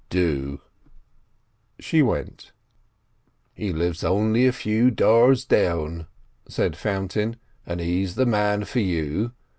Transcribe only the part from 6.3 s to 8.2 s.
said Fountain, "and he's